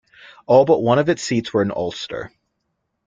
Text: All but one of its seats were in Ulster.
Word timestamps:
All 0.47 0.65
but 0.65 0.79
one 0.81 0.97
of 0.97 1.09
its 1.09 1.21
seats 1.21 1.53
were 1.53 1.61
in 1.61 1.69
Ulster. 1.69 2.33